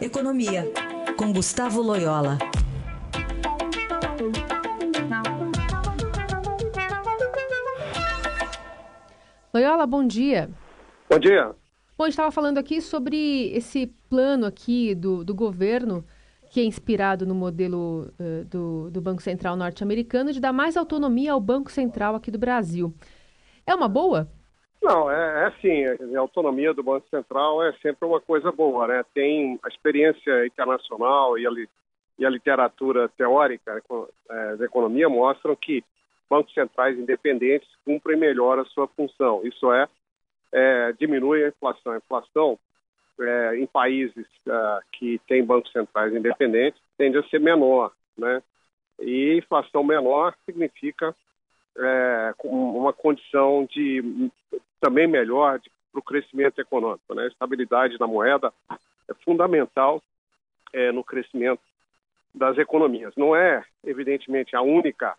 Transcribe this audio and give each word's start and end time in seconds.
Economia, 0.00 0.64
com 1.18 1.30
Gustavo 1.30 1.82
Loyola. 1.82 2.38
Loyola, 9.52 9.86
bom 9.86 10.06
dia. 10.06 10.48
Bom 11.10 11.18
dia. 11.18 11.54
Bom, 11.98 12.04
a 12.04 12.06
gente 12.06 12.14
estava 12.14 12.30
falando 12.30 12.56
aqui 12.56 12.80
sobre 12.80 13.52
esse 13.52 13.88
plano 14.08 14.46
aqui 14.46 14.94
do, 14.94 15.22
do 15.22 15.34
governo, 15.34 16.02
que 16.50 16.60
é 16.60 16.64
inspirado 16.64 17.26
no 17.26 17.34
modelo 17.34 18.10
uh, 18.18 18.44
do, 18.46 18.90
do 18.90 19.02
Banco 19.02 19.20
Central 19.20 19.54
norte-americano, 19.54 20.32
de 20.32 20.40
dar 20.40 20.52
mais 20.52 20.78
autonomia 20.78 21.32
ao 21.32 21.40
Banco 21.40 21.70
Central 21.70 22.14
aqui 22.14 22.30
do 22.30 22.38
Brasil. 22.38 22.94
É 23.66 23.74
uma 23.74 23.86
boa? 23.86 24.32
Não, 24.82 25.10
é, 25.10 25.42
é 25.42 25.46
assim, 25.46 25.84
a 26.16 26.20
autonomia 26.20 26.72
do 26.72 26.82
Banco 26.82 27.06
Central 27.10 27.62
é 27.62 27.72
sempre 27.82 28.06
uma 28.06 28.20
coisa 28.20 28.50
boa, 28.50 28.86
né? 28.86 29.04
Tem 29.12 29.58
a 29.62 29.68
experiência 29.68 30.46
internacional 30.46 31.38
e 31.38 31.46
a, 31.46 31.50
e 32.18 32.24
a 32.24 32.30
literatura 32.30 33.08
teórica 33.10 33.82
é, 34.30 34.56
da 34.56 34.64
economia 34.64 35.08
mostram 35.08 35.54
que 35.54 35.84
bancos 36.28 36.54
centrais 36.54 36.98
independentes 36.98 37.68
cumprem 37.84 38.18
melhor 38.18 38.58
a 38.58 38.64
sua 38.66 38.88
função. 38.88 39.42
Isso 39.44 39.70
é, 39.72 39.86
é 40.52 40.92
diminui 40.92 41.44
a 41.44 41.48
inflação. 41.48 41.92
A 41.92 41.98
inflação 41.98 42.58
é, 43.20 43.56
em 43.56 43.66
países 43.66 44.26
é, 44.48 44.80
que 44.92 45.20
têm 45.28 45.44
bancos 45.44 45.72
centrais 45.72 46.14
independentes 46.14 46.80
tende 46.96 47.18
a 47.18 47.22
ser 47.24 47.40
menor, 47.40 47.92
né? 48.16 48.42
E 48.98 49.36
inflação 49.36 49.82
menor 49.82 50.34
significa 50.44 51.14
é, 51.80 52.34
uma 52.44 52.92
condição 52.92 53.66
de 53.70 54.30
também 54.80 55.06
melhor 55.06 55.60
para 55.92 55.98
o 55.98 56.02
crescimento 56.02 56.60
econômico. 56.60 57.14
Né? 57.14 57.24
A 57.24 57.28
estabilidade 57.28 57.98
da 57.98 58.06
moeda 58.06 58.52
é 59.08 59.14
fundamental 59.24 60.02
é, 60.72 60.92
no 60.92 61.04
crescimento 61.04 61.60
das 62.34 62.56
economias. 62.58 63.12
Não 63.16 63.34
é, 63.34 63.64
evidentemente, 63.84 64.54
a 64.54 64.62
única 64.62 65.14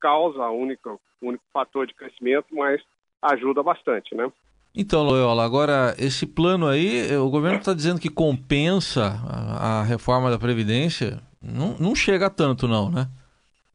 causa, 0.00 0.42
a 0.42 0.50
única, 0.50 0.90
o 0.90 1.00
único 1.22 1.44
fator 1.52 1.86
de 1.86 1.94
crescimento, 1.94 2.46
mas 2.52 2.82
ajuda 3.22 3.62
bastante, 3.62 4.14
né? 4.14 4.30
Então, 4.74 5.02
Loyola, 5.02 5.44
agora 5.44 5.94
esse 5.98 6.26
plano 6.26 6.66
aí, 6.66 7.14
o 7.16 7.28
governo 7.28 7.58
está 7.58 7.74
dizendo 7.74 8.00
que 8.00 8.08
compensa 8.08 9.20
a, 9.28 9.80
a, 9.80 9.82
reforma 9.82 10.30
da 10.30 10.38
Previdência. 10.38 11.20
Não, 11.42 11.76
não 11.78 11.94
chega 11.94 12.30
tanto, 12.30 12.66
não, 12.66 12.90
né? 12.90 13.06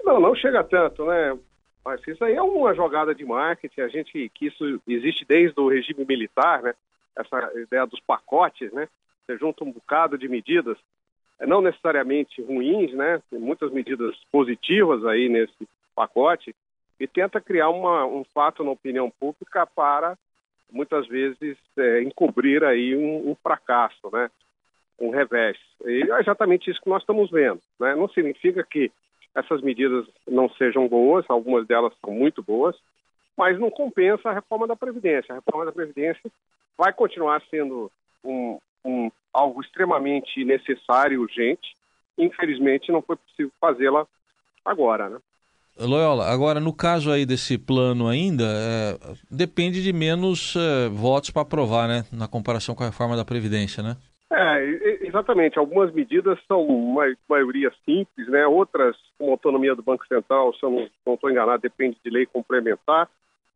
Não, 0.04 0.20
não 0.20 0.36
chega 0.36 0.64
tanto, 0.64 1.06
né? 1.06 1.38
Mas 1.88 2.06
isso 2.06 2.22
aí 2.22 2.36
é 2.36 2.42
uma 2.42 2.76
jogada 2.76 3.16
de 3.16 3.24
marketing, 3.24 3.80
a 3.80 3.88
gente 3.88 4.30
que 4.36 4.48
isso 4.48 4.82
existe 4.86 5.24
desde 5.24 5.58
o 5.58 5.70
regime 5.70 6.04
militar, 6.04 6.62
né? 6.62 6.74
Essa 7.16 7.50
ideia 7.56 7.86
dos 7.86 8.02
pacotes, 8.02 8.74
né? 8.74 8.90
Você 9.26 9.38
junta 9.38 9.64
um 9.64 9.72
bocado 9.72 10.18
de 10.18 10.28
medidas, 10.28 10.78
é, 11.40 11.48
não 11.48 11.62
necessariamente 11.62 12.42
ruins, 12.42 12.92
né? 12.92 13.22
Tem 13.30 13.40
muitas 13.40 13.72
medidas 13.72 14.14
positivas 14.30 15.06
aí 15.06 15.30
nesse 15.30 15.66
pacote 15.96 16.54
e 17.00 17.08
tenta 17.08 17.40
criar 17.40 17.70
uma, 17.70 18.06
um 18.06 18.26
fato 18.34 18.66
na 18.66 18.72
opinião 18.72 19.10
pública 19.10 19.66
para 19.66 20.18
muitas 20.70 21.08
vezes 21.08 21.58
é, 21.78 22.02
encobrir 22.02 22.66
aí 22.66 22.98
um, 22.98 23.32
um, 23.32 23.36
fracasso, 23.36 24.12
né? 24.12 24.30
Um 25.00 25.10
revés. 25.10 25.58
E 25.86 26.12
é 26.12 26.20
exatamente 26.20 26.70
isso 26.70 26.82
que 26.82 26.90
nós 26.90 27.02
estamos 27.02 27.32
vendo, 27.32 27.62
né? 27.80 27.96
Não 27.96 28.10
significa 28.10 28.62
que 28.62 28.92
essas 29.38 29.62
medidas 29.62 30.06
não 30.28 30.50
sejam 30.50 30.88
boas, 30.88 31.24
algumas 31.30 31.68
delas 31.68 31.94
são 32.04 32.12
muito 32.12 32.42
boas, 32.42 32.76
mas 33.38 33.60
não 33.60 33.70
compensa 33.70 34.30
a 34.30 34.34
reforma 34.34 34.66
da 34.66 34.76
Previdência. 34.76 35.32
A 35.32 35.36
reforma 35.36 35.64
da 35.64 35.72
Previdência 35.72 36.32
vai 36.76 36.92
continuar 36.92 37.42
sendo 37.52 37.92
um, 38.24 38.58
um, 38.84 39.12
algo 39.32 39.62
extremamente 39.62 40.44
necessário 40.44 41.14
e 41.14 41.20
urgente. 41.20 41.76
Infelizmente, 42.18 42.92
não 42.92 43.04
foi 43.04 43.16
possível 43.16 43.52
fazê-la 43.62 44.08
agora, 44.66 45.08
né? 45.08 45.20
Loyola, 45.80 46.26
agora 46.26 46.60
no 46.60 46.74
caso 46.74 47.12
aí 47.12 47.24
desse 47.24 47.56
plano 47.56 48.08
ainda, 48.08 48.44
é, 48.44 48.98
depende 49.30 49.84
de 49.84 49.94
menos 49.94 50.56
é, 50.56 50.90
votos 50.90 51.30
para 51.30 51.44
aprovar, 51.44 51.88
né? 51.88 52.04
Na 52.12 52.28
comparação 52.28 52.74
com 52.74 52.82
a 52.82 52.88
reforma 52.88 53.16
da 53.16 53.24
Previdência, 53.24 53.84
né? 53.84 53.96
É, 54.30 55.06
exatamente. 55.08 55.58
Algumas 55.58 55.94
medidas 55.94 56.38
são 56.48 56.66
uma 56.66 57.06
maioria 57.30 57.72
simples, 57.86 58.28
né? 58.28 58.46
Outras, 58.46 58.98
como 59.18 59.32
a 59.32 59.34
autonomia 59.34 59.74
do 59.74 59.82
Banco 59.82 60.06
Central, 60.08 60.54
se 60.54 60.64
eu 60.64 60.70
não 60.70 61.14
estou 61.14 61.32
enganado, 61.32 61.62
depende 61.62 61.98
de 62.04 62.10
lei 62.10 62.26
complementar. 62.26 63.10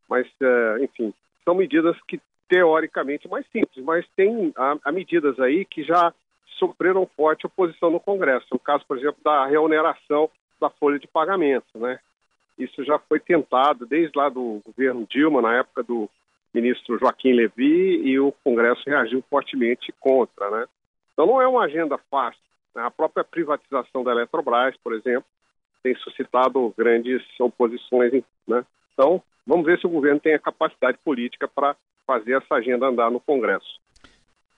Mas, 0.10 0.28
é, 0.42 0.84
enfim, 0.84 1.14
são 1.44 1.56
medidas 1.56 1.98
que 2.08 2.20
teoricamente 2.48 3.30
mais 3.30 3.46
simples, 3.48 3.84
mas 3.86 4.06
tem 4.14 4.52
há, 4.58 4.76
há 4.84 4.92
medidas 4.92 5.40
aí 5.40 5.64
que 5.64 5.84
já 5.84 6.14
sofreram 6.60 7.10
forte 7.16 7.46
oposição 7.46 7.90
no 7.90 8.00
Congresso. 8.00 8.46
O 8.52 8.60
caso, 8.60 8.86
por 8.86 8.98
exemplo, 8.98 9.22
da 9.24 9.46
reoneração 9.46 10.30
da 10.60 10.70
folha 10.70 11.00
de 11.00 11.08
pagamento, 11.08 11.66
né? 11.76 11.98
Isso 12.60 12.84
já 12.84 13.00
foi 13.00 13.20
tentado 13.20 13.86
desde 13.86 14.16
lá 14.18 14.28
do 14.28 14.62
governo 14.66 15.08
Dilma, 15.10 15.42
na 15.42 15.56
época 15.56 15.82
do 15.82 16.10
ministro 16.54 16.98
Joaquim 16.98 17.34
Levi 17.34 18.02
e 18.04 18.20
o 18.20 18.34
Congresso 18.44 18.82
reagiu 18.86 19.24
fortemente 19.30 19.94
contra, 20.00 20.50
né? 20.50 20.66
Então 21.14 21.26
não 21.26 21.42
é 21.42 21.48
uma 21.48 21.64
agenda 21.64 21.98
fácil. 22.10 22.42
Né? 22.76 22.84
A 22.84 22.92
própria 22.92 23.24
privatização 23.24 24.04
da 24.04 24.12
Eletrobras, 24.12 24.76
por 24.84 24.94
exemplo, 24.94 25.26
tem 25.84 25.96
suscitado 25.96 26.74
grandes 26.78 27.22
oposições, 27.40 28.24
né? 28.48 28.66
Então 28.94 29.22
vamos 29.46 29.66
ver 29.66 29.80
se 29.80 29.88
o 29.88 29.90
governo 29.90 30.20
tem 30.20 30.34
a 30.34 30.40
capacidade 30.40 30.98
política 31.04 31.48
para 31.48 31.76
fazer 32.06 32.34
essa 32.34 32.56
agenda 32.56 32.88
andar 32.88 33.10
no 33.10 33.20
Congresso. 33.20 33.80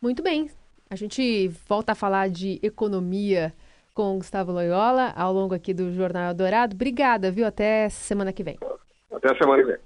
Muito 0.01 0.21
bem. 0.21 0.49
A 0.89 0.95
gente 0.95 1.47
volta 1.67 1.93
a 1.93 1.95
falar 1.95 2.29
de 2.29 2.59
economia 2.61 3.53
com 3.93 4.17
Gustavo 4.17 4.51
Loyola 4.51 5.13
ao 5.15 5.31
longo 5.31 5.53
aqui 5.53 5.73
do 5.73 5.91
Jornal 5.91 6.33
Dourado. 6.33 6.75
Obrigada, 6.75 7.31
viu? 7.31 7.45
Até 7.45 7.89
semana 7.89 8.33
que 8.33 8.43
vem. 8.43 8.57
Até 9.11 9.35
semana 9.35 9.63
que 9.63 9.71
vem. 9.71 9.77